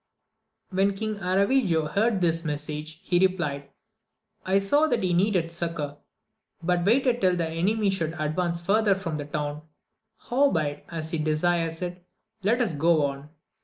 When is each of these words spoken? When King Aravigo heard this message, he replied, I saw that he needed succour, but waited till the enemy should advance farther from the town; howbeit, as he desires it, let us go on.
When 0.71 0.95
King 0.95 1.17
Aravigo 1.17 1.87
heard 1.91 2.21
this 2.21 2.43
message, 2.43 2.99
he 3.03 3.19
replied, 3.19 3.69
I 4.43 4.57
saw 4.57 4.87
that 4.87 5.03
he 5.03 5.13
needed 5.13 5.51
succour, 5.51 5.97
but 6.63 6.85
waited 6.85 7.21
till 7.21 7.35
the 7.35 7.47
enemy 7.47 7.91
should 7.91 8.15
advance 8.17 8.65
farther 8.65 8.95
from 8.95 9.17
the 9.17 9.25
town; 9.25 9.61
howbeit, 10.17 10.85
as 10.89 11.11
he 11.11 11.19
desires 11.19 11.83
it, 11.83 12.03
let 12.41 12.61
us 12.61 12.73
go 12.73 13.03
on. 13.05 13.29